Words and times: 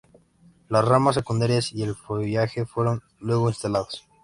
Las 0.67 0.83
ramas 0.83 1.13
secundarias 1.13 1.71
y 1.73 1.83
el 1.83 1.93
follaje 1.93 2.65
fueron 2.65 3.03
luego 3.19 3.49
instalados. 3.49 4.03